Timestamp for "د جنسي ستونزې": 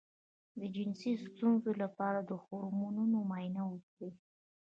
0.59-1.71